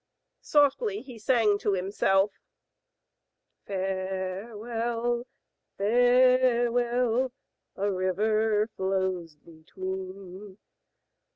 Softly 0.41 1.03
he 1.03 1.19
sang 1.19 1.59
to 1.59 1.73
himself: 1.73 2.31
Farewell, 3.67 5.27
farewell, 5.77 7.31
A 7.75 7.91
river 7.91 8.67
flows 8.75 9.35
between. 9.35 10.57